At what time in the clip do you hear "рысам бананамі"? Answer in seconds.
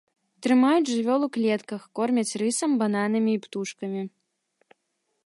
2.43-3.31